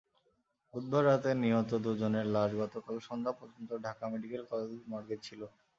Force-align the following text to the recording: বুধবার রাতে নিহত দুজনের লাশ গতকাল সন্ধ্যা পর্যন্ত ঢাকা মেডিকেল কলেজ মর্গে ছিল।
বুধবার 0.73 1.03
রাতে 1.05 1.29
নিহত 1.41 1.71
দুজনের 1.83 2.25
লাশ 2.35 2.49
গতকাল 2.61 2.95
সন্ধ্যা 3.07 3.33
পর্যন্ত 3.39 3.69
ঢাকা 3.85 4.03
মেডিকেল 4.13 4.43
কলেজ 4.51 4.71
মর্গে 4.91 5.17
ছিল। 5.25 5.41